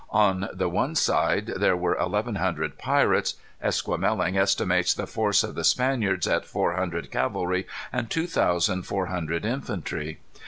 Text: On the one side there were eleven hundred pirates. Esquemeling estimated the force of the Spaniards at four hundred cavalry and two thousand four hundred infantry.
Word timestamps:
On 0.09 0.49
the 0.51 0.67
one 0.67 0.95
side 0.95 1.53
there 1.57 1.77
were 1.77 1.95
eleven 1.95 2.33
hundred 2.33 2.79
pirates. 2.79 3.35
Esquemeling 3.63 4.35
estimated 4.35 4.97
the 4.97 5.05
force 5.05 5.43
of 5.43 5.53
the 5.53 5.63
Spaniards 5.63 6.27
at 6.27 6.43
four 6.43 6.73
hundred 6.73 7.11
cavalry 7.11 7.67
and 7.93 8.09
two 8.09 8.25
thousand 8.25 8.87
four 8.87 9.05
hundred 9.05 9.45
infantry. 9.45 10.17